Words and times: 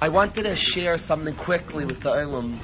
I 0.00 0.10
wanted 0.10 0.44
to 0.44 0.54
share 0.54 0.96
something 0.96 1.34
quickly 1.34 1.84
with 1.84 2.02
the 2.02 2.10
Ilum. 2.10 2.58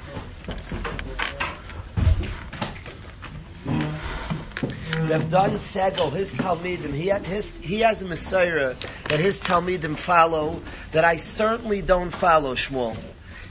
Rav 5.10 5.30
Dan 5.30 5.50
Segal, 5.58 6.12
his 6.12 6.34
Talmidim, 6.36 6.94
he, 6.94 7.10
his, 7.28 7.56
he 7.56 7.80
has 7.80 8.02
a 8.02 8.06
Messiah 8.06 8.74
that 9.08 9.20
his 9.20 9.40
Talmidim 9.40 9.96
follow 9.96 10.62
that 10.92 11.04
I 11.04 11.16
certainly 11.16 11.82
don't 11.82 12.10
follow, 12.10 12.54
Shmuel. 12.54 12.96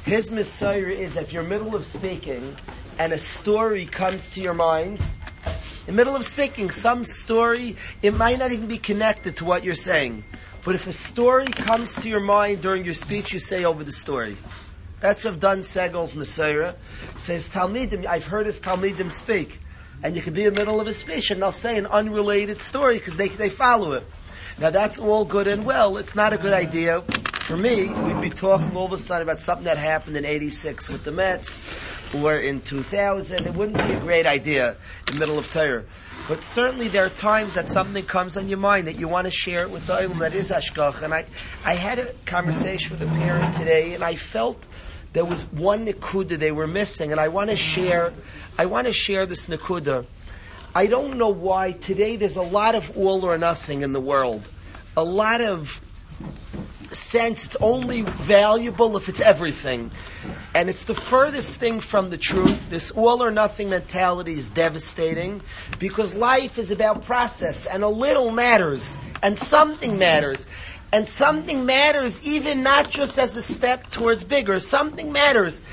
His 0.06 0.32
Messiah 0.32 0.88
is 0.88 1.18
if 1.18 1.34
you're 1.34 1.44
middle 1.44 1.76
of 1.76 1.86
speaking 1.86 2.56
and 2.98 3.14
a 3.14 3.18
story 3.18 3.86
comes 3.86 4.30
to 4.32 4.42
your 4.42 4.54
mind, 4.54 5.00
in 5.86 5.96
the 5.96 5.98
middle 5.98 6.16
of 6.16 6.24
speaking, 6.24 6.72
some 6.72 7.04
story, 7.04 7.76
it 8.02 8.14
might 8.14 8.40
not 8.40 8.54
even 8.54 8.68
be 8.68 8.78
connected 8.78 9.38
to 9.38 9.46
what 9.46 9.66
you're 9.66 9.76
saying. 9.76 10.24
But 10.64 10.76
if 10.76 10.88
a 10.88 10.94
story 10.94 11.48
comes 11.48 11.98
to 11.98 12.10
your 12.10 12.22
mind 12.22 12.62
during 12.62 12.86
your 12.86 12.94
speech, 12.94 13.34
you 13.34 13.40
say 13.40 13.66
over 13.66 13.84
the 13.84 13.92
story. 13.92 14.38
That's 15.02 15.26
what 15.26 15.42
Dan 15.42 15.60
Segal's 15.60 16.16
Messiah. 16.16 16.76
Says 17.16 17.50
Talmidim, 17.50 18.06
I've 18.06 18.26
heard 18.26 18.46
his 18.46 18.62
Talmidim 18.62 19.12
speak. 19.12 19.60
And 20.02 20.16
you 20.16 20.22
could 20.22 20.34
be 20.34 20.46
in 20.46 20.54
the 20.54 20.62
middle 20.62 20.80
of 20.80 20.88
a 20.88 20.94
speech 20.94 21.32
and 21.32 21.42
they'll 21.42 21.52
say 21.52 21.78
an 21.78 21.88
unrelated 21.88 22.62
story 22.62 22.98
because 22.98 23.18
they, 23.18 23.28
they 23.28 23.50
follow 23.50 23.92
it. 23.94 24.08
Now 24.60 24.70
that's 24.70 25.00
all 25.00 25.26
good 25.26 25.48
and 25.48 25.66
well. 25.66 25.98
It's 25.98 26.16
not 26.16 26.32
a 26.32 26.38
good 26.38 26.54
idea. 26.54 27.02
For 27.02 27.58
me, 27.58 27.90
we'd 27.90 28.22
be 28.22 28.30
talking 28.30 28.74
all 28.78 28.86
of 28.86 28.94
a 28.94 28.98
sudden 28.98 29.28
about 29.28 29.42
something 29.42 29.66
that 29.66 29.78
happened 29.78 30.16
in 30.16 30.24
86 30.24 30.90
with 30.90 31.04
the 31.04 31.12
Mets 31.12 31.66
or 32.16 32.36
in 32.36 32.62
2000. 32.62 33.46
It 33.46 33.54
wouldn't 33.54 33.82
be 33.82 33.92
a 33.92 33.98
great 33.98 34.26
idea 34.26 34.72
in 35.08 35.14
the 35.14 35.20
middle 35.20 35.38
of 35.38 35.52
Torah. 35.52 35.84
But 36.28 36.44
certainly 36.44 36.88
there 36.88 37.06
are 37.06 37.10
times 37.10 37.56
that 37.56 37.70
something 37.70 38.06
comes 38.06 38.38
on 38.38 38.48
your 38.48 38.58
mind 38.58 38.88
that 38.88 38.96
you 38.96 39.08
want 39.08 39.26
to 39.26 39.32
share 39.32 39.64
it 39.64 39.70
with 39.70 39.88
the 39.88 39.94
Ilum 39.94 40.20
that 40.20 40.34
is 40.34 40.52
Ashkach. 40.52 41.02
And 41.02 41.14
I, 41.14 41.26
I 41.66 41.74
had 41.74 42.00
a 42.00 42.14
conversation 42.26 42.98
with 42.98 43.02
a 43.02 43.12
parent 43.18 43.54
today 43.54 43.94
and 43.94 44.04
I 44.04 44.16
felt 44.16 44.66
there 45.12 45.26
was 45.26 45.46
one 45.52 45.86
Nikuda 45.86 46.38
they 46.38 46.52
were 46.52 46.68
missing 46.68 47.12
and 47.12 47.20
I 47.20 47.28
want 47.28 47.50
to 47.50 47.58
share, 47.58 48.14
I 48.58 48.68
want 48.68 48.88
to 48.88 48.94
share 48.94 49.26
this 49.26 49.50
Nikuda. 49.50 50.06
I 50.74 50.88
don't 50.88 51.18
know 51.18 51.30
why 51.30 51.72
today 51.72 52.16
there's 52.16 52.38
a 52.38 52.42
lot 52.42 52.76
of 52.76 52.98
all 52.98 53.26
or 53.26 53.38
nothing 53.38 53.82
in 53.82 53.94
the 53.94 54.02
world. 54.02 54.50
A 54.96 55.04
lot 55.04 55.42
of 55.42 55.82
sense 56.96 57.46
it's 57.46 57.58
only 57.62 58.02
valuable 58.02 58.98
if 58.98 59.10
it's 59.10 59.22
everything. 59.22 59.92
And 60.56 60.70
it's 60.70 60.84
the 60.84 60.94
furthest 60.94 61.60
thing 61.60 61.80
from 61.80 62.10
the 62.10 62.18
truth. 62.18 62.70
This 62.70 62.92
all 62.92 63.24
or 63.24 63.32
nothing 63.32 63.70
mentality 63.70 64.34
is 64.34 64.50
devastating 64.50 65.42
because 65.80 66.16
life 66.16 66.58
is 66.58 66.72
about 66.72 67.06
process 67.06 67.66
and 67.66 67.84
a 67.84 67.88
little 67.88 68.32
matters 68.32 68.98
and 69.22 69.38
something 69.38 69.98
matters. 69.98 70.48
And 70.94 71.10
something 71.10 71.66
matters 71.66 72.24
even 72.24 72.62
not 72.62 72.88
just 72.88 73.18
as 73.18 73.36
a 73.36 73.42
step 73.42 73.90
towards 73.90 74.24
bigger. 74.24 74.60
Something 74.60 75.12
matters. 75.12 75.64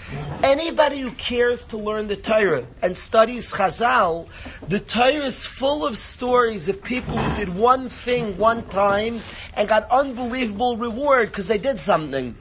Anybody 0.43 1.01
who 1.01 1.11
cares 1.11 1.62
to 1.65 1.77
learn 1.77 2.07
the 2.07 2.17
Torah 2.17 2.67
and 2.81 2.97
studies 2.97 3.53
Chazal, 3.53 4.29
the 4.67 4.81
Torah 4.81 5.27
is 5.27 5.45
full 5.45 5.85
of 5.87 5.99
stories 5.99 6.71
of 6.71 6.83
people 6.83 7.19
who 7.19 7.37
did 7.37 7.55
one 7.55 7.91
thing 7.91 8.39
one 8.39 8.67
time 8.67 9.21
and 9.59 9.69
got 9.69 9.91
unbelievable 9.91 10.79
reward 10.79 11.29
because 11.29 11.49
they 11.49 11.59
did 11.59 11.79
something. 11.79 12.34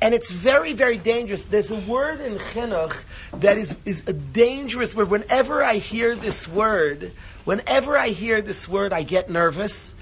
And 0.00 0.14
it's 0.14 0.30
very, 0.30 0.74
very 0.74 0.96
dangerous. 0.96 1.44
There's 1.44 1.72
a 1.72 1.76
word 1.76 2.20
in 2.20 2.38
chinuch 2.38 3.04
that 3.34 3.58
is, 3.58 3.76
is 3.84 4.04
a 4.06 4.12
dangerous 4.12 4.94
word. 4.94 5.10
Whenever 5.10 5.62
I 5.62 5.74
hear 5.74 6.14
this 6.14 6.46
word, 6.46 7.12
whenever 7.44 7.98
I 7.98 8.08
hear 8.08 8.40
this 8.40 8.68
word, 8.68 8.92
I 8.92 9.02
get 9.02 9.28
nervous. 9.28 9.94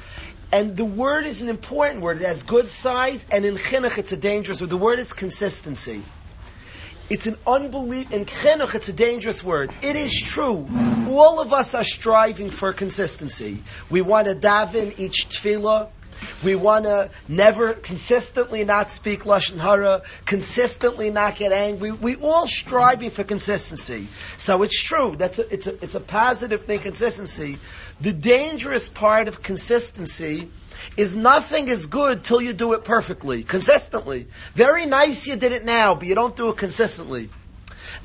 And 0.53 0.77
the 0.77 0.85
word 0.85 1.27
is 1.27 1.43
an 1.43 1.49
important 1.49 2.03
word. 2.03 2.21
It 2.21 2.27
has 2.27 2.43
good 2.43 2.71
size, 2.71 3.27
and 3.31 3.45
in 3.45 3.57
chinuch 3.57 3.99
it's 3.99 4.13
a 4.13 4.17
dangerous 4.17 4.61
word. 4.61 4.71
The 4.71 4.77
word 4.77 4.99
is 4.99 5.13
consistency. 5.13 6.03
It's 7.09 7.27
an 7.27 7.37
unbelief 7.47 8.13
in 8.13 8.25
chinuch. 8.25 8.75
It's 8.75 8.89
a 8.89 8.93
dangerous 8.93 9.43
word. 9.43 9.73
It 9.83 9.97
is 9.97 10.13
true. 10.13 10.69
All 11.09 11.41
of 11.41 11.53
us 11.53 11.75
are 11.75 11.85
striving 11.85 12.51
for 12.51 12.73
consistency. 12.73 13.63
We 13.91 14.03
want 14.03 14.27
to 14.27 14.35
daven 14.35 14.99
each 14.99 15.29
tefillah. 15.29 15.89
We 16.45 16.55
want 16.55 16.85
to 16.85 17.11
never 17.29 17.75
consistently 17.75 18.65
not 18.65 18.91
speak 18.91 19.25
lashon 19.25 19.59
hara, 19.59 20.03
consistently 20.25 21.11
not 21.11 21.37
get 21.37 21.53
angry. 21.53 21.93
We 21.93 22.17
all 22.17 22.47
striving 22.47 23.11
for 23.11 23.25
consistency. 23.25 24.09
So 24.37 24.63
it's 24.63 24.81
true. 24.81 25.17
That's 25.17 25.39
a, 25.39 25.53
it's 25.53 25.67
a, 25.67 25.83
it's 25.83 25.95
a 25.95 26.01
positive 26.01 26.65
thing. 26.65 26.81
Consistency. 26.81 27.59
The 28.01 28.13
dangerous 28.13 28.89
part 28.89 29.29
of 29.29 29.43
consistency 29.43 30.51
is 30.97 31.17
nothing 31.17 31.69
is 31.69 31.87
good 31.87 32.25
till 32.25 32.41
you 32.41 32.53
do 32.53 32.75
it 32.75 32.85
perfectly, 32.85 33.43
consistently. 33.43 34.27
Very 34.55 34.87
nice 34.87 35.27
you 35.27 35.37
did 35.37 35.53
it 35.53 35.65
now, 35.65 35.95
but 35.95 36.07
you 36.07 36.15
don't 36.15 36.37
do 36.37 36.51
it 36.51 36.57
consistently. 36.57 37.31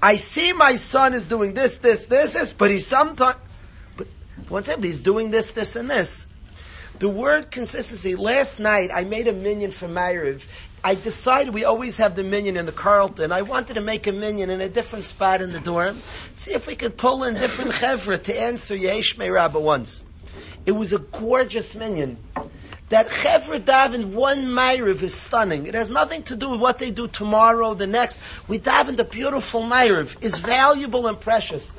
I 0.01 0.15
see 0.15 0.53
my 0.53 0.75
son 0.75 1.13
is 1.13 1.27
doing 1.27 1.53
this, 1.53 1.79
this, 1.79 2.07
this, 2.07 2.33
this, 2.33 2.53
but 2.53 2.71
he's 2.71 2.88
sometimes, 2.88 3.38
but 3.97 4.07
one 4.49 4.63
time 4.63 4.81
he's 4.81 5.01
doing 5.01 5.31
this, 5.31 5.51
this, 5.51 5.75
and 5.75 5.89
this. 5.89 6.27
The 7.01 7.09
word 7.09 7.50
consistency, 7.50 8.16
last 8.16 8.59
night 8.59 8.91
I 8.94 9.06
made 9.06 9.28
a 9.28 9.34
minyan 9.34 9.72
for 9.72 9.88
Ma'ariv. 9.88 10.45
I 10.84 10.94
decided 10.94 11.51
we 11.51 11.66
always 11.66 11.97
have 11.97 12.16
the 12.16 12.23
minyan 12.23 12.57
in 12.57 12.67
the 12.67 12.72
Carlton. 12.72 13.31
I 13.31 13.41
wanted 13.41 13.73
to 13.73 13.81
make 13.81 14.06
a 14.06 14.12
minyan 14.12 14.51
in 14.51 14.62
a 14.62 14.69
different 14.69 15.06
spot 15.06 15.41
in 15.41 15.51
the 15.51 15.59
dorm. 15.59 16.00
See 16.35 16.53
if 16.53 16.67
we 16.67 16.75
could 16.75 16.97
pull 16.97 17.23
in 17.23 17.34
different 17.34 17.72
chevra 17.72 18.22
to 18.22 18.39
answer 18.39 18.75
Yesh 18.75 19.17
Rabba 19.17 19.59
once. 19.59 20.03
It 20.67 20.73
was 20.73 20.94
a 20.94 21.00
gorgeous 21.00 21.75
minyan. 21.75 22.19
That 22.89 23.07
chevra 23.07 23.59
daven 23.59 24.13
one 24.13 24.45
Ma'ariv 24.45 25.01
is 25.01 25.16
stunning. 25.16 25.66
It 25.66 25.73
has 25.73 25.89
nothing 25.89 26.22
to 26.25 26.35
do 26.35 26.51
with 26.51 26.59
what 26.59 26.78
they 26.78 26.91
do 26.91 27.07
tomorrow, 27.07 27.73
the 27.73 27.88
next. 27.88 28.22
We 28.47 28.59
daven 28.59 28.95
the 28.95 29.06
beautiful 29.06 29.63
Ma'ariv 29.63 30.23
is 30.23 30.38
valuable 30.38 31.07
and 31.07 31.19
precious. 31.19 31.73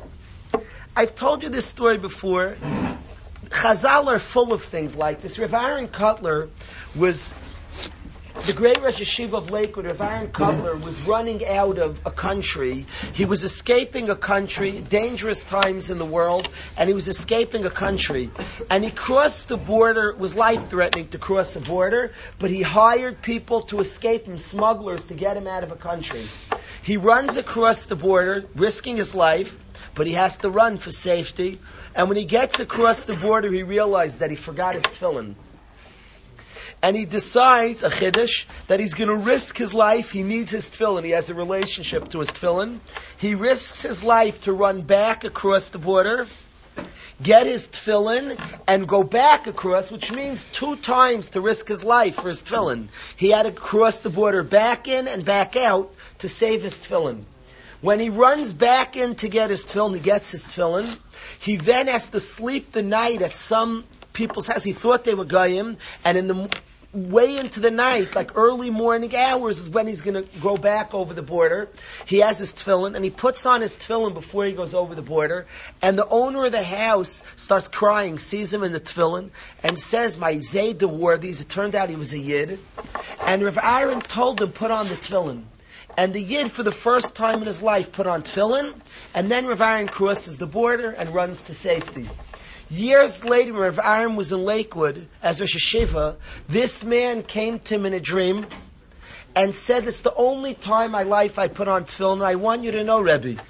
I've 0.96 1.14
told 1.14 1.44
you 1.44 1.48
this 1.48 1.66
story 1.66 1.98
before. 1.98 2.56
Chazal 3.52 4.08
are 4.08 4.18
full 4.18 4.52
of 4.52 4.62
things 4.62 4.96
like 4.96 5.20
this. 5.20 5.38
Rav 5.38 5.54
Aaron 5.54 5.88
Kotler 5.88 6.48
was 6.96 7.34
the 8.46 8.52
great 8.52 8.82
Rosh 8.82 9.00
Yeshiva 9.00 9.34
of 9.34 9.50
Lakewood, 9.50 9.84
Rav 9.84 10.00
Aaron 10.00 10.28
Kotler, 10.28 10.82
was 10.82 11.02
running 11.02 11.46
out 11.46 11.78
of 11.78 12.00
a 12.04 12.10
country. 12.10 12.86
He 13.12 13.24
was 13.24 13.44
escaping 13.44 14.10
a 14.10 14.16
country, 14.16 14.80
dangerous 14.80 15.44
times 15.44 15.90
in 15.90 15.98
the 15.98 16.06
world, 16.06 16.48
and 16.76 16.88
he 16.88 16.94
was 16.94 17.08
escaping 17.08 17.64
a 17.66 17.70
country. 17.70 18.30
And 18.68 18.82
he 18.82 18.90
crossed 18.90 19.48
the 19.48 19.58
border, 19.58 20.08
it 20.08 20.18
was 20.18 20.34
life 20.34 20.68
threatening 20.68 21.08
to 21.08 21.18
cross 21.18 21.54
the 21.54 21.60
border, 21.60 22.12
but 22.38 22.50
he 22.50 22.62
hired 22.62 23.22
people 23.22 23.60
to 23.62 23.78
escape 23.80 24.24
him, 24.24 24.38
smugglers, 24.38 25.06
to 25.06 25.14
get 25.14 25.36
him 25.36 25.46
out 25.46 25.62
of 25.62 25.70
a 25.70 25.76
country. 25.76 26.24
He 26.82 26.96
runs 26.96 27.36
across 27.36 27.84
the 27.84 27.96
border, 27.96 28.44
risking 28.56 28.96
his 28.96 29.14
life, 29.14 29.56
but 29.94 30.06
he 30.06 30.14
has 30.14 30.38
to 30.38 30.50
run 30.50 30.78
for 30.78 30.90
safety. 30.90 31.60
And 31.94 32.08
when 32.08 32.16
he 32.16 32.24
gets 32.24 32.60
across 32.60 33.04
the 33.04 33.14
border, 33.14 33.50
he 33.50 33.62
realizes 33.62 34.18
that 34.18 34.30
he 34.30 34.36
forgot 34.36 34.74
his 34.74 34.82
tefillin. 34.84 35.34
And 36.82 36.96
he 36.96 37.04
decides, 37.04 37.84
a 37.84 37.90
chiddush, 37.90 38.46
that 38.66 38.80
he's 38.80 38.94
going 38.94 39.08
to 39.08 39.16
risk 39.16 39.56
his 39.56 39.72
life. 39.72 40.10
He 40.10 40.24
needs 40.24 40.50
his 40.50 40.68
tefillin. 40.68 41.04
He 41.04 41.10
has 41.10 41.30
a 41.30 41.34
relationship 41.34 42.08
to 42.08 42.18
his 42.18 42.30
tefillin. 42.30 42.80
He 43.18 43.36
risks 43.36 43.82
his 43.82 44.02
life 44.02 44.40
to 44.42 44.52
run 44.52 44.82
back 44.82 45.22
across 45.22 45.68
the 45.68 45.78
border, 45.78 46.26
get 47.22 47.46
his 47.46 47.68
tefillin, 47.68 48.36
and 48.66 48.88
go 48.88 49.04
back 49.04 49.46
across, 49.46 49.92
which 49.92 50.10
means 50.10 50.44
two 50.52 50.74
times 50.76 51.30
to 51.30 51.40
risk 51.40 51.68
his 51.68 51.84
life 51.84 52.16
for 52.16 52.28
his 52.28 52.42
tefillin. 52.42 52.88
He 53.16 53.30
had 53.30 53.44
to 53.44 53.52
cross 53.52 54.00
the 54.00 54.10
border 54.10 54.42
back 54.42 54.88
in 54.88 55.06
and 55.06 55.24
back 55.24 55.54
out 55.54 55.94
to 56.18 56.28
save 56.28 56.62
his 56.62 56.78
tefillin. 56.78 57.24
When 57.82 57.98
he 57.98 58.10
runs 58.10 58.52
back 58.52 58.96
in 58.96 59.16
to 59.16 59.28
get 59.28 59.50
his 59.50 59.66
tefillin, 59.66 59.94
he 59.94 60.00
gets 60.00 60.30
his 60.30 60.46
tefillin. 60.46 60.96
He 61.40 61.56
then 61.56 61.88
has 61.88 62.10
to 62.10 62.20
sleep 62.20 62.70
the 62.70 62.82
night 62.84 63.22
at 63.22 63.34
some 63.34 63.84
people's 64.12 64.46
house. 64.46 64.62
He 64.62 64.72
thought 64.72 65.02
they 65.02 65.14
were 65.14 65.24
goyim, 65.24 65.76
and 66.04 66.16
in 66.16 66.28
the 66.28 66.48
way 66.92 67.38
into 67.38 67.58
the 67.58 67.72
night, 67.72 68.14
like 68.14 68.36
early 68.36 68.70
morning 68.70 69.16
hours, 69.16 69.58
is 69.58 69.68
when 69.68 69.88
he's 69.88 70.02
going 70.02 70.22
to 70.22 70.40
go 70.40 70.56
back 70.56 70.94
over 70.94 71.12
the 71.12 71.22
border. 71.22 71.70
He 72.06 72.18
has 72.18 72.38
his 72.38 72.52
tefillin, 72.52 72.94
and 72.94 73.04
he 73.04 73.10
puts 73.10 73.46
on 73.46 73.62
his 73.62 73.76
tefillin 73.76 74.14
before 74.14 74.44
he 74.44 74.52
goes 74.52 74.74
over 74.74 74.94
the 74.94 75.02
border. 75.02 75.46
And 75.82 75.98
the 75.98 76.06
owner 76.06 76.44
of 76.44 76.52
the 76.52 76.62
house 76.62 77.24
starts 77.34 77.66
crying, 77.66 78.20
sees 78.20 78.54
him 78.54 78.62
in 78.62 78.70
the 78.70 78.78
tefillin, 78.78 79.30
and 79.64 79.76
says, 79.76 80.16
"My 80.16 80.34
Zayda 80.36 80.88
wore 80.88 81.18
these." 81.18 81.40
It 81.40 81.48
turned 81.48 81.74
out 81.74 81.90
he 81.90 81.96
was 81.96 82.12
a 82.12 82.18
yid, 82.18 82.60
and 83.26 83.42
Rav 83.42 83.58
Aaron 83.60 84.02
told 84.02 84.40
him 84.40 84.52
put 84.52 84.70
on 84.70 84.88
the 84.88 84.94
tefillin. 84.94 85.46
And 85.96 86.14
the 86.14 86.22
Yid, 86.22 86.50
for 86.50 86.62
the 86.62 86.72
first 86.72 87.16
time 87.16 87.40
in 87.40 87.46
his 87.46 87.62
life, 87.62 87.92
put 87.92 88.06
on 88.06 88.22
tefillin, 88.22 88.74
and 89.14 89.30
then 89.30 89.46
Rav 89.46 89.60
Aaron 89.60 89.88
crosses 89.88 90.38
the 90.38 90.46
border 90.46 90.90
and 90.90 91.10
runs 91.10 91.42
to 91.42 91.54
safety. 91.54 92.08
Years 92.70 93.24
later, 93.24 93.52
when 93.52 93.62
Rav 93.62 93.80
Aaron 93.84 94.16
was 94.16 94.32
in 94.32 94.42
Lakewood 94.42 95.06
as 95.22 95.40
Rosh 95.40 95.56
Yeshiva, 95.56 96.16
this 96.48 96.82
man 96.82 97.22
came 97.22 97.58
to 97.58 97.74
him 97.74 97.84
in 97.84 97.92
a 97.92 98.00
dream 98.00 98.46
and 99.36 99.54
said, 99.54 99.84
it's 99.84 100.00
the 100.02 100.14
only 100.14 100.54
time 100.54 100.86
in 100.86 100.90
my 100.92 101.02
life 101.02 101.38
I 101.38 101.48
put 101.48 101.68
on 101.68 101.84
tefillin, 101.84 102.14
and 102.14 102.22
I 102.22 102.36
want 102.36 102.64
you 102.64 102.72
to 102.72 102.84
know, 102.84 103.00
Rebbe. 103.00 103.42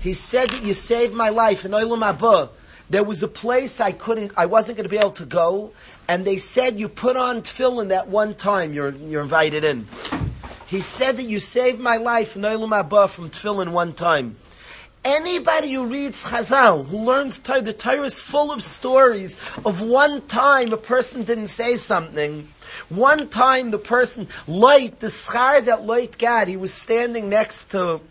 He 0.00 0.12
said 0.12 0.50
that 0.50 0.62
you 0.62 0.74
saved 0.74 1.12
my 1.12 1.30
life 1.30 1.64
in 1.64 1.72
Olam 1.72 2.02
Haba. 2.02 2.50
There 2.90 3.04
was 3.04 3.24
a 3.24 3.28
place 3.28 3.80
I 3.80 3.90
couldn't, 3.90 4.32
I 4.36 4.46
wasn't 4.46 4.78
going 4.78 4.84
to 4.84 4.90
be 4.90 4.98
able 4.98 5.10
to 5.12 5.26
go, 5.26 5.72
and 6.06 6.24
they 6.24 6.38
said 6.38 6.78
you 6.78 6.88
put 6.88 7.16
on 7.16 7.42
tefillin 7.42 7.88
that 7.88 8.06
one 8.06 8.34
time 8.34 8.72
you're, 8.72 8.90
you're 8.90 9.22
invited 9.22 9.64
in. 9.64 9.88
He 10.68 10.80
said 10.80 11.16
that 11.16 11.24
you 11.24 11.38
saved 11.38 11.80
my 11.80 11.96
life, 11.96 12.34
Noilam 12.34 12.78
Abba, 12.78 13.08
from 13.08 13.30
tefillin 13.30 13.70
one 13.70 13.94
time. 13.94 14.36
Anybody 15.02 15.72
who 15.72 15.86
reads 15.86 16.28
Chazal, 16.28 16.86
who 16.86 16.98
learns 16.98 17.38
Torah, 17.38 17.62
the 17.62 17.72
Torah 17.72 18.02
is 18.02 18.20
full 18.20 18.52
of 18.52 18.62
stories 18.62 19.38
of 19.64 19.80
one 19.80 20.26
time 20.26 20.72
a 20.74 20.76
person 20.76 21.22
didn't 21.22 21.46
say 21.46 21.76
something. 21.76 22.46
One 22.90 23.28
time 23.28 23.70
the 23.70 23.78
person, 23.78 24.28
Lot, 24.46 25.00
the 25.00 25.06
schar 25.06 25.64
that 25.64 25.86
Lot 25.86 26.18
got, 26.18 26.48
he 26.48 26.58
was 26.58 26.74
standing 26.74 27.30
next 27.30 27.70
to 27.70 28.02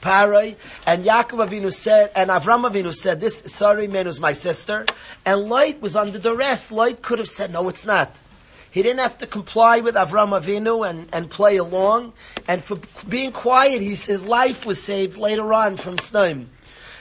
Parai, 0.00 0.54
and 0.86 1.04
Yaakov 1.04 1.48
Avinu 1.48 1.72
said, 1.72 2.12
and 2.14 2.30
Avram 2.30 2.70
Avinu 2.70 2.94
said, 2.94 3.18
this 3.18 3.42
sorry 3.46 3.88
man 3.88 4.06
was 4.06 4.20
my 4.20 4.32
sister, 4.32 4.86
and 5.26 5.48
Lot 5.48 5.80
was 5.80 5.96
under 5.96 6.20
duress. 6.20 6.70
Lot 6.70 7.02
could 7.02 7.18
have 7.18 7.28
said, 7.28 7.52
no, 7.52 7.68
it's 7.68 7.86
not. 7.86 8.14
He 8.74 8.82
didn't 8.82 9.02
have 9.02 9.18
to 9.18 9.28
comply 9.28 9.78
with 9.78 9.94
Avram 9.94 10.30
Avinu 10.30 10.84
and, 10.84 11.08
and 11.12 11.30
play 11.30 11.58
along. 11.58 12.12
And 12.48 12.60
for 12.60 12.76
being 13.08 13.30
quiet, 13.30 13.80
his 13.80 14.26
life 14.26 14.66
was 14.66 14.82
saved 14.82 15.16
later 15.16 15.54
on 15.54 15.76
from 15.76 15.96
Snaim. 15.96 16.46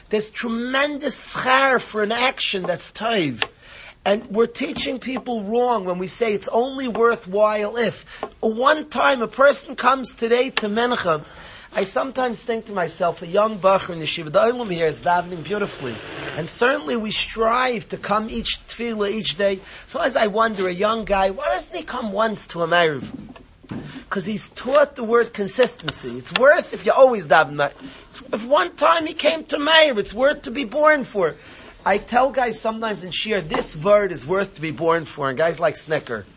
There's 0.10 0.30
tremendous 0.30 1.34
schar 1.34 1.82
for 1.82 2.04
an 2.04 2.12
action 2.12 2.62
that's 2.62 2.92
taiv. 2.92 3.44
And 4.06 4.28
we're 4.28 4.46
teaching 4.46 5.00
people 5.00 5.46
wrong 5.46 5.86
when 5.86 5.98
we 5.98 6.06
say 6.06 6.36
it's 6.36 6.48
only 6.48 6.88
worthwhile 6.88 7.76
if. 7.78 8.04
One 8.40 8.88
time 8.88 9.24
a 9.24 9.28
person 9.28 9.76
comes 9.76 10.14
today 10.14 10.52
to 10.52 10.68
Mincha 10.68 11.26
I 11.76 11.86
sometimes 11.86 12.40
think 12.40 12.68
to 12.68 12.72
myself, 12.72 13.24
a 13.24 13.28
young 13.28 13.58
bacher 13.58 13.94
in 13.94 14.00
the 14.00 14.06
Shiva, 14.06 14.30
the 14.30 14.40
Olam 14.40 14.72
here 14.72 14.86
is 14.86 15.02
davening 15.02 15.44
beautifully. 15.44 15.96
And 16.38 16.48
certainly 16.48 16.96
we 16.96 17.10
strive 17.10 17.90
to 17.90 17.98
come 17.98 18.30
each 18.30 18.60
tefillah, 18.68 19.12
each 19.12 19.38
day. 19.38 19.60
So 19.88 20.00
as 20.00 20.16
I 20.16 20.28
wonder, 20.28 20.68
a 20.68 20.72
young 20.72 21.04
guy, 21.04 21.32
why 21.32 21.46
doesn't 21.46 21.76
he 21.76 21.82
come 21.82 22.12
once 22.12 22.46
to 22.48 22.62
a 22.62 22.68
Ma'ariv? 22.68 23.12
Because 24.04 24.28
he's 24.28 24.52
taught 24.52 24.96
the 24.96 25.04
word 25.04 25.34
consistency. 25.34 26.16
It's 26.20 26.32
worth 26.34 26.76
if 26.76 26.86
you 26.86 26.92
always 26.92 27.28
daven. 27.28 27.72
If 28.32 28.46
one 28.46 28.76
time 28.76 29.08
he 29.08 29.14
came 29.14 29.44
to 29.46 29.58
Meir, 29.58 29.98
it's 29.98 30.14
worth 30.14 30.44
to 30.44 30.52
be 30.52 30.66
born 30.66 31.04
for. 31.04 31.36
I 31.84 31.98
tell 31.98 32.30
guys 32.30 32.62
sometimes 32.62 33.04
in 33.04 33.10
Shir, 33.10 33.42
this 33.42 33.76
word 33.76 34.12
is 34.12 34.28
worth 34.28 34.56
to 34.56 34.62
be 34.62 34.72
born 34.72 35.06
for, 35.06 35.28
and 35.28 35.38
guys 35.40 35.60
like 35.60 35.76
Snicker. 35.76 36.28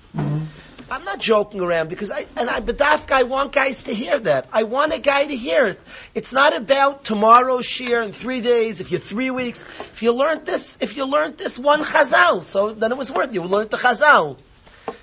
I'm 0.88 1.04
not 1.04 1.18
joking 1.18 1.60
around 1.60 1.88
because 1.88 2.12
I 2.12 2.26
and 2.36 2.48
I 2.48 2.60
bedafka 2.60 3.12
I 3.12 3.24
want 3.24 3.52
guys 3.52 3.84
to 3.84 3.94
hear 3.94 4.18
that. 4.20 4.48
I 4.52 4.62
want 4.62 4.94
a 4.94 5.00
guy 5.00 5.24
to 5.24 5.36
hear 5.36 5.66
it. 5.66 5.80
It's 6.14 6.32
not 6.32 6.56
about 6.56 7.04
tomorrow 7.04 7.60
shir 7.60 8.02
in 8.02 8.12
three 8.12 8.40
days. 8.40 8.80
If 8.80 8.92
you're 8.92 9.00
three 9.00 9.30
weeks, 9.30 9.64
if 9.80 10.02
you 10.02 10.12
learned 10.12 10.46
this, 10.46 10.78
if 10.80 10.96
you 10.96 11.04
learned 11.06 11.38
this 11.38 11.58
one 11.58 11.82
chazal, 11.82 12.40
so 12.40 12.72
then 12.72 12.92
it 12.92 12.98
was 12.98 13.10
worth. 13.10 13.34
You 13.34 13.42
learned 13.42 13.70
the 13.70 13.78
chazal. 13.78 14.38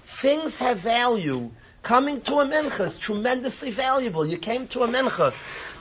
Things 0.06 0.60
have 0.60 0.80
value. 0.80 1.52
Coming 1.82 2.22
to 2.22 2.40
a 2.40 2.46
mincha 2.46 2.86
is 2.86 2.98
tremendously 2.98 3.70
valuable. 3.70 4.26
You 4.26 4.38
came 4.38 4.68
to 4.68 4.84
a 4.84 4.88
mincha. 4.88 5.34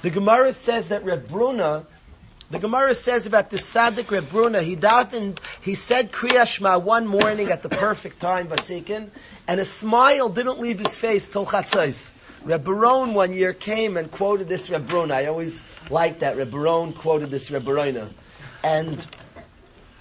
The 0.02 0.10
Gemara 0.10 0.52
says 0.52 0.88
that 0.88 1.04
Reb 1.04 1.28
Bruna, 1.28 1.86
the 2.52 2.58
Gemara 2.58 2.94
says 2.94 3.26
about 3.26 3.48
the 3.48 3.56
Sadik 3.56 4.10
Reb 4.10 4.28
Bruna, 4.28 4.60
he 4.60 4.76
davened, 4.76 5.38
he 5.62 5.72
said 5.72 6.12
Kriyashma 6.12 6.82
one 6.82 7.06
morning 7.06 7.50
at 7.50 7.62
the 7.62 7.70
perfect 7.70 8.20
time, 8.20 8.48
Basikin, 8.48 9.08
and 9.48 9.58
a 9.58 9.64
smile 9.64 10.28
didn't 10.28 10.60
leave 10.60 10.78
his 10.78 10.94
face 10.94 11.28
till 11.28 11.46
Chatzais. 11.46 12.12
Reb 12.44 12.68
one 12.68 13.32
year 13.32 13.54
came 13.54 13.96
and 13.96 14.10
quoted 14.10 14.50
this 14.50 14.68
Reb. 14.68 14.92
I 15.10 15.26
always 15.26 15.62
liked 15.88 16.20
that. 16.20 16.36
Reb 16.36 16.52
quoted 16.98 17.30
this 17.30 17.50
Reb. 17.50 17.66
And 18.62 19.06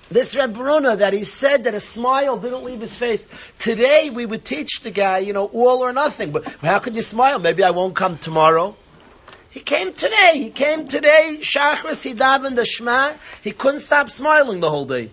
this 0.09 0.35
Reb 0.35 0.53
that 0.53 1.13
he 1.13 1.23
said 1.23 1.63
that 1.63 1.73
a 1.73 1.79
smile 1.79 2.37
didn't 2.37 2.65
leave 2.65 2.81
his 2.81 2.97
face. 2.97 3.29
Today 3.59 4.09
we 4.09 4.25
would 4.25 4.43
teach 4.43 4.81
the 4.81 4.91
guy, 4.91 5.19
you 5.19 5.31
know, 5.31 5.45
all 5.45 5.85
or 5.85 5.93
nothing. 5.93 6.33
But 6.33 6.45
how 6.61 6.79
could 6.79 6.97
you 6.97 7.01
smile? 7.01 7.39
Maybe 7.39 7.63
I 7.63 7.71
won't 7.71 7.95
come 7.95 8.17
tomorrow. 8.17 8.75
He 9.51 9.59
came 9.59 9.93
today. 9.93 10.31
He 10.35 10.49
came 10.49 10.87
today. 10.87 11.37
Shachris, 11.41 12.03
he 12.03 12.13
davened 12.13 12.55
the 12.55 12.65
Shema. 12.65 13.13
He 13.43 13.51
couldn't 13.51 13.81
stop 13.81 14.09
smiling 14.09 14.61
the 14.61 14.69
whole 14.69 14.85
day. 14.85 15.09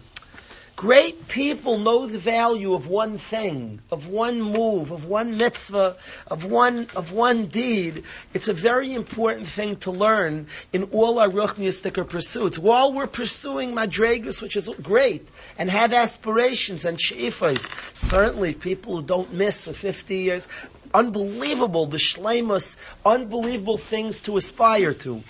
Great 0.78 1.26
people 1.26 1.78
know 1.78 2.06
the 2.06 2.18
value 2.18 2.72
of 2.72 2.86
one 2.86 3.18
thing, 3.18 3.80
of 3.90 4.06
one 4.06 4.40
move, 4.40 4.92
of 4.92 5.04
one 5.04 5.36
mitzvah, 5.36 5.96
of 6.28 6.44
one, 6.44 6.86
of 6.94 7.10
one 7.10 7.46
deed. 7.46 8.04
It's 8.32 8.46
a 8.46 8.52
very 8.52 8.94
important 8.94 9.48
thing 9.48 9.74
to 9.78 9.90
learn 9.90 10.46
in 10.72 10.84
all 10.92 11.18
our 11.18 11.28
ruchniistic 11.28 12.08
pursuits. 12.08 12.60
While 12.60 12.92
we're 12.92 13.08
pursuing 13.08 13.74
madregas, 13.74 14.40
which 14.40 14.54
is 14.54 14.70
great, 14.80 15.28
and 15.58 15.68
have 15.68 15.92
aspirations 15.92 16.84
and 16.84 16.96
sheifas, 16.96 17.72
certainly 17.92 18.54
people 18.54 18.98
who 18.98 19.02
don't 19.02 19.34
miss 19.34 19.64
for 19.64 19.72
50 19.72 20.14
years, 20.14 20.48
unbelievable, 20.94 21.86
the 21.86 21.98
shlemus, 21.98 22.76
unbelievable 23.04 23.78
things 23.78 24.22
to 24.22 24.36
aspire 24.36 24.94
to. 24.94 25.22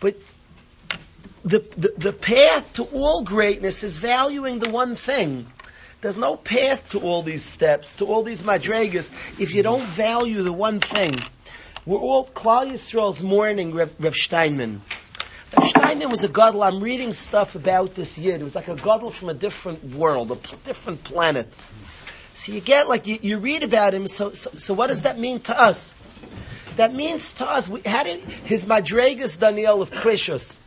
But 0.00 0.16
the, 1.44 1.60
the, 1.76 1.94
the 1.96 2.12
path 2.12 2.72
to 2.74 2.84
all 2.84 3.22
greatness 3.22 3.82
is 3.82 3.98
valuing 3.98 4.58
the 4.58 4.70
one 4.70 4.94
thing. 4.94 5.46
There's 6.00 6.18
no 6.18 6.36
path 6.36 6.88
to 6.90 7.00
all 7.00 7.22
these 7.22 7.44
steps, 7.44 7.94
to 7.94 8.06
all 8.06 8.22
these 8.24 8.42
madregas, 8.42 9.12
if 9.40 9.54
you 9.54 9.62
don't 9.62 9.82
value 9.82 10.42
the 10.42 10.52
one 10.52 10.80
thing. 10.80 11.14
We're 11.86 11.98
all, 11.98 12.26
Klal 12.26 12.70
Yisrael's 12.70 13.22
mourning 13.22 13.74
Rev, 13.74 13.92
Rev 13.98 14.14
Steinman. 14.14 14.82
Rev 15.56 15.68
Steinman 15.68 16.10
was 16.10 16.24
a 16.24 16.28
gadol. 16.28 16.62
I'm 16.62 16.80
reading 16.82 17.12
stuff 17.12 17.54
about 17.54 17.94
this 17.94 18.18
year. 18.18 18.34
It 18.34 18.42
was 18.42 18.54
like 18.54 18.68
a 18.68 18.74
gadol 18.74 19.10
from 19.10 19.28
a 19.28 19.34
different 19.34 19.84
world, 19.84 20.30
a 20.30 20.36
p- 20.36 20.56
different 20.64 21.04
planet. 21.04 21.52
So 22.34 22.52
you 22.52 22.60
get 22.60 22.88
like 22.88 23.06
you, 23.06 23.18
you 23.20 23.38
read 23.38 23.62
about 23.62 23.94
him. 23.94 24.06
So, 24.06 24.32
so, 24.32 24.50
so 24.56 24.74
what 24.74 24.88
does 24.88 25.02
that 25.02 25.18
mean 25.18 25.40
to 25.40 25.60
us? 25.60 25.92
That 26.76 26.94
means 26.94 27.34
to 27.34 27.46
us, 27.46 27.68
we, 27.68 27.82
how 27.84 28.04
did 28.04 28.20
his 28.20 28.64
madregas 28.64 29.38
Daniel 29.38 29.82
of 29.82 29.90
Krishus, 29.90 30.58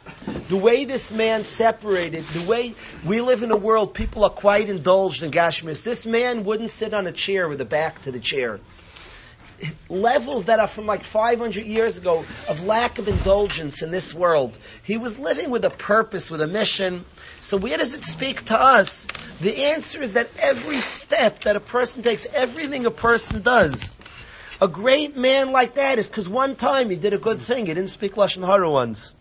the 0.50 0.58
way 0.58 0.86
this 0.86 1.12
man 1.12 1.44
separated, 1.44 2.24
the 2.26 2.48
way 2.48 2.76
we 3.04 3.22
live 3.22 3.42
in 3.42 3.50
a 3.50 3.58
world, 3.58 3.96
people 3.96 4.24
are 4.24 4.30
quite 4.30 4.70
indulged 4.70 5.24
in 5.24 5.32
Gashmis. 5.32 5.84
This 5.84 6.06
man 6.06 6.44
wouldn't 6.44 6.70
sit 6.70 6.94
on 6.94 7.08
a 7.08 7.12
chair 7.12 7.48
with 7.48 7.60
a 7.60 7.66
back 7.66 8.04
to 8.04 8.12
the 8.12 8.20
chair. 8.20 8.60
Levels 9.90 10.46
that 10.46 10.60
are 10.60 10.68
from 10.68 10.86
like 10.86 11.04
500 11.04 11.66
years 11.66 11.98
ago 11.98 12.26
of 12.50 12.66
lack 12.66 12.98
of 13.00 13.08
indulgence 13.08 13.82
in 13.82 13.92
this 13.92 14.14
world. 14.14 14.58
He 14.84 14.98
was 14.98 15.20
living 15.20 15.50
with 15.50 15.66
a 15.66 15.70
purpose, 15.70 16.32
with 16.32 16.42
a 16.42 16.48
mission. 16.48 17.06
So 17.42 17.58
where 17.58 17.78
does 17.78 17.94
it 17.94 18.04
speak 18.04 18.46
to 18.46 18.60
us? 18.60 19.06
The 19.42 19.66
answer 19.66 20.02
is 20.02 20.14
that 20.14 20.30
every 20.40 20.80
step 20.80 21.42
that 21.42 21.56
a 21.56 21.60
person 21.60 22.04
takes, 22.04 22.26
everything 22.26 22.86
a 22.86 22.92
person 22.92 23.42
does, 23.42 23.94
a 24.62 24.68
great 24.68 25.18
man 25.18 25.52
like 25.52 25.76
that 25.76 26.00
is 26.00 26.10
because 26.10 26.30
one 26.30 26.56
time 26.56 26.90
he 26.90 26.96
did 26.96 27.14
a 27.14 27.18
good 27.18 27.40
thing. 27.40 27.66
He 27.66 27.74
didn't 27.74 27.90
speak 27.90 28.16
Lashon 28.16 28.46
Hara 28.46 28.70
once. 28.70 29.16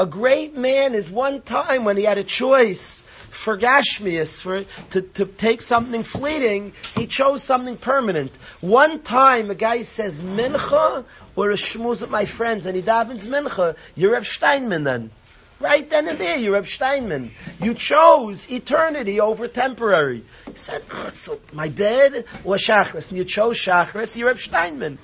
A 0.00 0.06
great 0.06 0.56
man 0.56 0.94
is 0.94 1.10
one 1.10 1.42
time 1.42 1.84
when 1.84 1.98
he 1.98 2.04
had 2.04 2.16
a 2.16 2.24
choice 2.24 3.02
for 3.28 3.58
Gashmias, 3.58 4.40
for, 4.40 4.64
to, 4.92 5.02
to 5.02 5.26
take 5.26 5.60
something 5.60 6.04
fleeting, 6.04 6.72
he 6.96 7.06
chose 7.06 7.42
something 7.42 7.76
permanent. 7.76 8.34
One 8.62 9.02
time 9.02 9.50
a 9.50 9.54
guy 9.54 9.82
says 9.82 10.22
Mincha 10.22 11.04
or 11.36 11.50
a 11.50 11.54
shmuz 11.54 12.00
with 12.00 12.08
my 12.08 12.24
friends 12.24 12.64
and 12.64 12.74
he 12.74 12.80
davens 12.80 13.26
Mincha, 13.26 13.76
you're 13.94 14.12
Reb 14.12 14.24
Steinman 14.24 14.84
then. 14.84 15.10
Right 15.58 15.90
then 15.90 16.08
and 16.08 16.18
there, 16.18 16.38
you're 16.38 16.54
Reb 16.54 16.66
Steinman. 16.66 17.32
You 17.60 17.74
chose 17.74 18.50
eternity 18.50 19.20
over 19.20 19.48
temporary. 19.48 20.24
He 20.46 20.54
said, 20.54 20.82
oh, 20.90 21.10
so 21.10 21.40
my 21.52 21.68
bed 21.68 22.24
was 22.42 22.62
Shachris, 22.62 23.10
and 23.10 23.18
you 23.18 23.24
chose 23.24 23.58
Shachris, 23.58 24.16
you're 24.16 24.28
Reb 24.28 24.38
Steinman. 24.38 24.98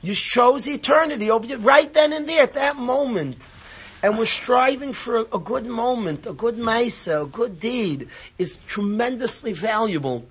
You 0.00 0.14
chose 0.14 0.66
eternity 0.66 1.30
over 1.30 1.58
right 1.58 1.92
then 1.92 2.14
and 2.14 2.26
there, 2.26 2.44
at 2.44 2.54
that 2.54 2.76
moment. 2.76 3.46
And 4.02 4.16
we're 4.16 4.26
striving 4.26 4.92
for 4.92 5.18
a, 5.18 5.22
a 5.34 5.38
good 5.38 5.66
moment, 5.66 6.26
a 6.26 6.32
good 6.32 6.56
maisa, 6.56 7.24
a 7.24 7.26
good 7.26 7.58
deed 7.58 8.08
is 8.38 8.58
tremendously 8.66 9.52
valuable. 9.52 10.26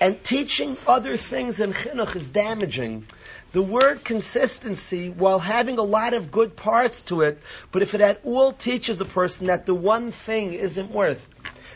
And 0.00 0.22
teaching 0.22 0.76
other 0.86 1.16
things 1.16 1.60
in 1.60 1.72
chinuch 1.72 2.14
is 2.16 2.28
damaging. 2.28 3.06
The 3.52 3.62
word 3.62 4.04
consistency, 4.04 5.10
while 5.10 5.38
having 5.38 5.78
a 5.78 5.82
lot 5.82 6.14
of 6.14 6.30
good 6.30 6.56
parts 6.56 7.02
to 7.02 7.20
it, 7.22 7.40
but 7.70 7.82
if 7.82 7.94
it 7.94 8.00
at 8.00 8.20
all 8.24 8.52
teaches 8.52 9.00
a 9.00 9.04
person 9.04 9.48
that 9.48 9.66
the 9.66 9.74
one 9.74 10.10
thing 10.10 10.54
isn't 10.54 10.90
worth. 10.90 11.28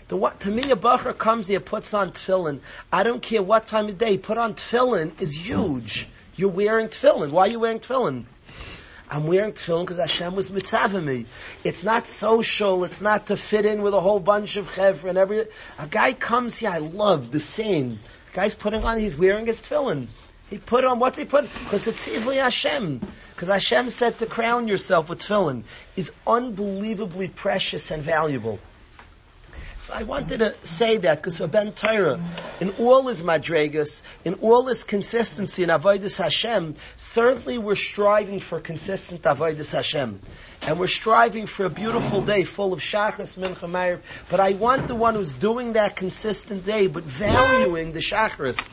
The 0.08 0.32
to 0.40 0.50
me, 0.50 0.70
a 0.70 0.76
bacher 0.76 1.16
comes 1.16 1.48
here, 1.48 1.60
puts 1.60 1.92
on 1.92 2.12
tefillin. 2.12 2.60
I 2.92 3.02
don't 3.02 3.20
care 3.20 3.42
what 3.42 3.66
time 3.66 3.88
of 3.88 3.98
day, 3.98 4.16
put 4.16 4.38
on 4.38 4.54
tefillin 4.54 5.20
is 5.20 5.36
huge. 5.36 6.08
You're 6.36 6.50
wearing 6.50 6.88
tefillin. 6.88 7.30
Why 7.30 7.42
are 7.42 7.50
you 7.50 7.58
wearing 7.58 7.80
tefillin? 7.80 8.24
I'm 9.08 9.26
wearing 9.26 9.52
tefillin 9.52 9.82
because 9.82 9.98
Hashem 9.98 10.34
was 10.34 10.50
mitzvah 10.50 11.00
me. 11.00 11.26
It's 11.62 11.84
not 11.84 12.06
social. 12.06 12.84
It's 12.84 13.00
not 13.00 13.26
to 13.26 13.36
fit 13.36 13.64
in 13.64 13.82
with 13.82 13.94
a 13.94 14.00
whole 14.00 14.20
bunch 14.20 14.56
of 14.56 14.68
chevra 14.68 15.10
and 15.10 15.18
every. 15.18 15.46
A 15.78 15.86
guy 15.88 16.12
comes 16.12 16.56
here. 16.56 16.70
I 16.70 16.78
love 16.78 17.30
the 17.30 17.40
same. 17.40 18.00
guy's 18.32 18.54
putting 18.54 18.84
on. 18.84 18.98
He's 18.98 19.16
wearing 19.16 19.46
his 19.46 19.62
tefillin. 19.62 20.08
He 20.50 20.58
put 20.58 20.84
on, 20.84 21.00
what's 21.00 21.18
he 21.18 21.24
put? 21.24 21.44
Because 21.44 21.88
it's 21.88 22.08
Ivli 22.08 22.36
Hashem. 22.36 23.00
Because 23.34 23.48
Hashem 23.48 23.88
said 23.90 24.18
to 24.18 24.26
crown 24.26 24.68
yourself 24.68 25.08
with 25.08 25.20
tefillin 25.20 25.64
is 25.96 26.12
unbelievably 26.26 27.28
precious 27.28 27.90
and 27.90 28.02
valuable. 28.02 28.58
So 29.78 29.92
I 29.94 30.04
wanted 30.04 30.38
to 30.38 30.54
say 30.64 30.96
that 30.96 31.18
because 31.18 31.38
for 31.38 31.46
Ben 31.46 31.72
Torah, 31.72 32.18
in 32.60 32.70
all 32.78 33.06
his 33.06 33.22
madregas, 33.22 34.02
in 34.24 34.34
all 34.34 34.66
his 34.66 34.84
consistency 34.84 35.62
in 35.62 35.68
avodas 35.68 36.18
Hashem, 36.18 36.76
certainly 36.96 37.58
we're 37.58 37.74
striving 37.74 38.40
for 38.40 38.58
consistent 38.58 39.22
avodas 39.22 39.72
Hashem, 39.72 40.20
and 40.62 40.80
we're 40.80 40.86
striving 40.86 41.46
for 41.46 41.66
a 41.66 41.70
beautiful 41.70 42.22
day 42.22 42.42
full 42.42 42.72
of 42.72 42.80
shachris 42.80 43.36
mincha 43.36 43.70
meir. 43.70 44.00
But 44.30 44.40
I 44.40 44.52
want 44.52 44.88
the 44.88 44.94
one 44.94 45.14
who's 45.14 45.34
doing 45.34 45.74
that 45.74 45.94
consistent 45.94 46.64
day, 46.64 46.86
but 46.86 47.04
valuing 47.04 47.92
the 47.92 48.00
shachris, 48.00 48.70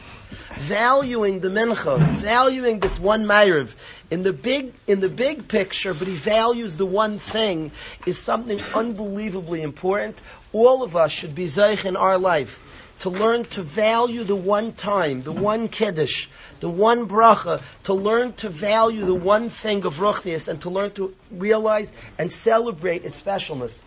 valuing 0.56 1.42
the 1.42 1.50
mincha, 1.50 2.00
valuing 2.00 2.80
this 2.80 2.98
one 3.00 3.28
meir 3.28 3.68
in 4.10 4.24
the 4.24 4.34
big 4.34 4.74
in 4.88 5.00
the 5.00 5.10
big 5.10 5.48
picture, 5.48 5.94
but 5.94 6.08
he 6.08 6.16
values 6.16 6.78
the 6.78 6.86
one 6.86 7.20
thing 7.20 7.72
is 8.06 8.18
something 8.18 8.62
unbelievably 8.74 9.62
important 9.62 10.18
all 10.54 10.84
of 10.84 10.96
us 10.96 11.12
should 11.12 11.36
be 11.36 11.46
zeich 11.46 11.86
in 11.86 11.96
our 11.96 12.18
life 12.18 12.60
to 13.00 13.10
learn 13.10 13.44
to 13.44 13.64
value 13.64 14.24
the 14.24 14.36
one 14.36 14.72
time, 14.72 15.24
the 15.24 15.32
one 15.32 15.68
kiddush, 15.68 16.28
the 16.62 16.70
one 16.70 17.08
bracha, 17.08 17.62
to 17.84 17.94
learn 17.94 18.32
to 18.34 18.48
value 18.50 19.04
the 19.04 19.16
one 19.16 19.50
thing 19.50 19.84
of 19.84 19.98
ruchnias, 19.98 20.48
and 20.48 20.62
to 20.62 20.70
learn 20.70 20.92
to 20.92 21.14
realize 21.32 21.92
and 22.18 22.32
celebrate 22.32 23.04
its 23.04 23.22
specialness. 23.22 23.78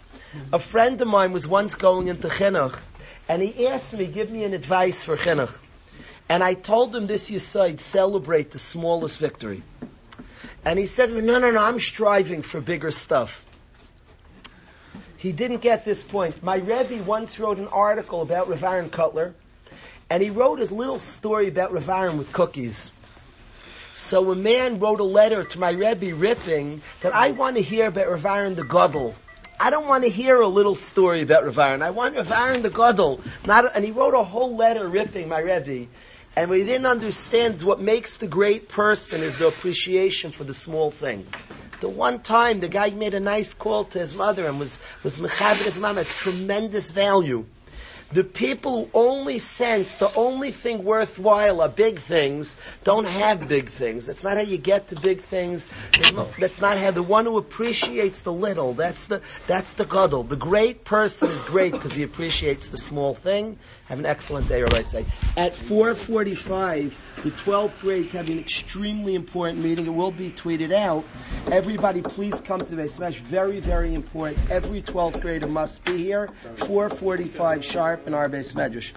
A 0.52 0.58
friend 0.58 1.00
of 1.00 1.08
mine 1.08 1.32
was 1.32 1.48
once 1.48 1.76
going 1.76 2.08
into 2.08 2.28
chinuch, 2.28 2.78
and 3.28 3.40
he 3.40 3.66
asked 3.68 3.94
me, 3.94 4.06
give 4.06 4.30
me 4.30 4.44
an 4.44 4.52
advice 4.52 5.02
for 5.02 5.16
chinuch. 5.16 5.56
And 6.28 6.42
I 6.42 6.54
told 6.54 6.94
him 6.94 7.06
this 7.06 7.30
yisaid, 7.30 7.80
celebrate 7.80 8.50
the 8.50 8.58
smallest 8.58 9.18
victory. 9.18 9.62
And 10.64 10.78
he 10.78 10.86
said, 10.86 11.10
no, 11.10 11.38
no, 11.38 11.50
no, 11.52 11.62
I'm 11.62 11.78
striving 11.78 12.42
for 12.42 12.60
bigger 12.60 12.90
stuff. 12.90 13.44
He 15.26 15.32
didn't 15.32 15.58
get 15.58 15.84
this 15.84 16.04
point. 16.04 16.40
My 16.40 16.58
Rebbe 16.58 17.02
once 17.02 17.40
wrote 17.40 17.58
an 17.58 17.66
article 17.66 18.22
about 18.22 18.48
Rav 18.48 18.92
Kotler, 18.92 19.34
and 20.08 20.22
he 20.22 20.30
wrote 20.30 20.60
his 20.60 20.70
little 20.70 21.00
story 21.00 21.48
about 21.48 21.72
Rav 21.72 22.16
with 22.16 22.30
cookies. 22.30 22.92
So 23.92 24.30
a 24.30 24.36
man 24.36 24.78
wrote 24.78 25.00
a 25.00 25.10
letter 25.18 25.42
to 25.42 25.58
my 25.58 25.70
Rebbe 25.70 26.12
riffing 26.12 26.80
that 27.00 27.12
I 27.12 27.32
want 27.32 27.56
to 27.56 27.62
hear 27.62 27.88
about 27.88 28.22
Rav 28.22 28.54
the 28.54 28.62
Gadol. 28.62 29.16
I 29.58 29.70
don't 29.70 29.88
want 29.88 30.04
to 30.04 30.10
hear 30.10 30.40
a 30.40 30.46
little 30.46 30.76
story 30.76 31.22
about 31.22 31.44
Rav. 31.44 31.58
I 31.58 31.90
want 31.90 32.14
Rav 32.14 32.62
the 32.62 32.70
Gadol. 32.70 33.20
Not, 33.44 33.74
and 33.74 33.84
he 33.84 33.90
wrote 33.90 34.14
a 34.14 34.22
whole 34.22 34.54
letter 34.54 34.86
ripping 34.86 35.28
my 35.28 35.40
Rebbe. 35.40 35.88
And 36.36 36.48
what 36.48 36.60
he 36.60 36.64
didn't 36.64 36.86
understand 36.86 37.54
is 37.54 37.64
what 37.64 37.80
makes 37.80 38.18
the 38.18 38.28
great 38.28 38.68
person 38.68 39.22
is 39.22 39.38
the 39.38 39.48
appreciation 39.48 40.30
for 40.30 40.44
the 40.44 40.54
small 40.54 40.92
thing. 40.92 41.26
The 41.80 41.88
one 41.88 42.20
time 42.22 42.60
the 42.60 42.68
guy 42.68 42.90
made 42.90 43.14
a 43.14 43.20
nice 43.20 43.54
call 43.54 43.84
to 43.84 43.98
his 43.98 44.14
mother 44.14 44.46
and 44.46 44.58
was, 44.58 44.78
was 45.02 45.18
mechabed 45.18 45.64
his 45.64 45.78
mom 45.78 45.96
has 45.96 46.12
tremendous 46.14 46.90
value. 46.90 47.44
The 48.12 48.22
people 48.22 48.84
who 48.84 48.90
only 48.94 49.40
sense 49.40 49.96
the 49.96 50.12
only 50.14 50.52
thing 50.52 50.84
worthwhile 50.84 51.60
are 51.60 51.68
big 51.68 51.98
things 51.98 52.56
don't 52.84 53.06
have 53.06 53.48
big 53.48 53.68
things. 53.68 54.06
That's 54.06 54.22
not 54.22 54.36
how 54.36 54.44
you 54.44 54.58
get 54.58 54.88
to 54.88 54.96
big 54.96 55.20
things. 55.20 55.66
That's 56.38 56.60
not 56.60 56.78
how 56.78 56.92
the 56.92 57.02
one 57.02 57.26
who 57.26 57.36
appreciates 57.36 58.20
the 58.20 58.32
little. 58.32 58.74
That's 58.74 59.08
the 59.08 59.22
that's 59.48 59.74
the 59.74 59.84
gadol. 59.84 60.22
The 60.22 60.36
great 60.36 60.84
person 60.84 61.30
is 61.30 61.42
great 61.42 61.72
because 61.72 61.96
he 61.96 62.04
appreciates 62.04 62.70
the 62.70 62.78
small 62.78 63.12
thing. 63.12 63.58
Have 63.88 64.00
an 64.00 64.06
excellent 64.06 64.48
day, 64.48 64.62
Rabbi 64.62 64.82
say. 64.82 65.06
At 65.36 65.54
4:45, 65.54 67.22
the 67.22 67.30
12th 67.30 67.78
grades 67.78 68.12
have 68.12 68.28
an 68.28 68.38
extremely 68.40 69.14
important 69.14 69.62
meeting. 69.62 69.86
It 69.86 69.94
will 69.94 70.10
be 70.10 70.30
tweeted 70.30 70.72
out. 70.72 71.04
Everybody, 71.52 72.02
please 72.02 72.40
come 72.40 72.64
to 72.64 72.74
the 72.74 72.88
smash. 72.88 73.18
Very, 73.18 73.60
very 73.60 73.94
important. 73.94 74.50
Every 74.50 74.82
12th 74.82 75.20
grader 75.20 75.46
must 75.46 75.84
be 75.84 75.98
here. 75.98 76.30
4:45 76.56 77.62
sharp 77.62 78.08
in 78.08 78.14
our 78.14 78.28
beis 78.28 78.54
medrash. 78.54 78.92